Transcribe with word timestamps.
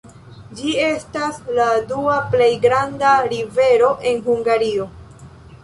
Ĝi 0.59 0.71
estas 0.85 1.37
la 1.57 1.67
dua 1.91 2.17
plej 2.33 2.49
granda 2.65 3.13
rivero 3.35 3.93
en 4.13 4.27
Hungario. 4.31 4.91